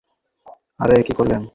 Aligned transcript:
আরে, 0.79 0.95
কি 1.01 1.13
করলেন! 1.13 1.41